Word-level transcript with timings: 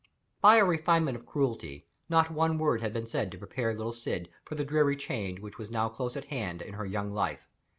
By 0.41 0.55
a 0.55 0.65
refinement 0.65 1.15
of 1.15 1.27
cruelty, 1.27 1.85
not 2.09 2.31
one 2.31 2.57
word 2.57 2.81
had 2.81 2.91
been 2.91 3.05
said 3.05 3.29
to 3.31 3.37
prepare 3.37 3.71
little 3.75 3.91
Syd 3.93 4.29
for 4.43 4.55
the 4.55 4.65
dreary 4.65 4.95
change 4.97 5.39
that 5.43 5.59
was 5.59 5.69
now 5.69 5.89
close 5.89 6.17
at 6.17 6.25
hand 6.25 6.63
in 6.63 6.73
her 6.73 6.87
young 6.87 7.13
life. 7.13 7.47